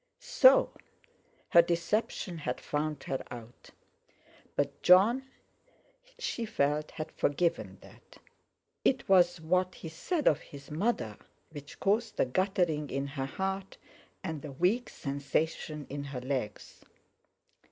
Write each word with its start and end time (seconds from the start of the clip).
So! 0.19 0.71
Her 1.49 1.61
deception 1.61 2.39
had 2.39 2.59
found 2.59 3.03
her 3.03 3.23
out. 3.29 3.69
But 4.55 4.81
Jon—she 4.81 6.43
felt—had 6.43 7.11
forgiven 7.11 7.77
that. 7.81 8.17
It 8.83 9.07
was 9.07 9.39
what 9.39 9.75
he 9.75 9.89
said 9.89 10.25
of 10.27 10.41
his 10.41 10.71
mother 10.71 11.17
which 11.51 11.79
caused 11.79 12.17
the 12.17 12.25
guttering 12.25 12.89
in 12.89 13.05
her 13.09 13.27
heart 13.27 13.77
and 14.23 14.41
the 14.41 14.51
weak 14.53 14.89
sensation 14.89 15.85
in 15.87 16.05
her 16.05 16.21
legs. 16.21 16.81